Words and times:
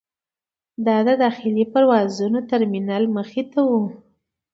د 0.85 0.87
داخلي 1.23 1.65
پروازونو 1.73 2.39
ترمینل 2.49 3.03
مخې 3.17 3.43
ته 3.51 3.59
و. 3.69 3.71